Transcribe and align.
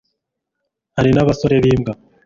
hari 0.95 1.09
na 1.13 1.27
basore 1.27 1.55
bimbwa 1.63 1.91